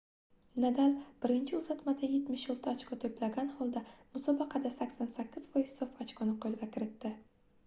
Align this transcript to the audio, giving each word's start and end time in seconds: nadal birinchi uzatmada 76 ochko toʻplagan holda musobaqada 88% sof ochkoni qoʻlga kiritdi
nadal 0.61 0.93
birinchi 1.25 1.57
uzatmada 1.57 2.09
76 2.13 2.65
ochko 2.79 2.99
toʻplagan 3.05 3.53
holda 3.59 3.85
musobaqada 4.17 4.73
88% 4.81 5.71
sof 5.77 6.03
ochkoni 6.09 6.37
qoʻlga 6.47 6.73
kiritdi 6.75 7.15